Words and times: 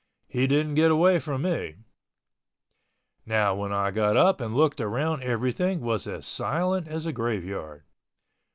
He 0.27 0.47
didn't 0.47 0.73
get 0.73 0.89
away 0.89 1.19
from 1.19 1.43
me. 1.43 1.75
When 3.25 3.71
I 3.71 3.91
got 3.91 4.17
up 4.17 4.41
and 4.41 4.55
looked 4.55 4.81
around 4.81 5.21
everything 5.21 5.79
was 5.81 6.07
as 6.07 6.25
silent 6.25 6.87
as 6.87 7.05
a 7.05 7.13
graveyard. 7.13 7.83